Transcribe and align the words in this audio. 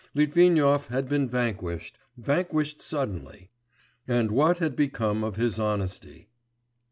Litvinov 0.15 0.87
had 0.87 1.07
been 1.07 1.29
vanquished, 1.29 1.99
vanquished 2.17 2.81
suddenly... 2.81 3.51
and 4.07 4.31
what 4.31 4.57
had 4.57 4.75
become 4.75 5.23
of 5.23 5.35
his 5.35 5.59
honesty? 5.59 6.27